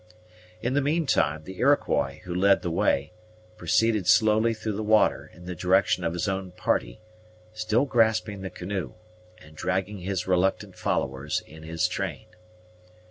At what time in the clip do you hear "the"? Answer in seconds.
0.73-0.81, 1.43-1.59, 2.63-2.71, 4.75-4.81, 5.45-5.53, 8.41-8.49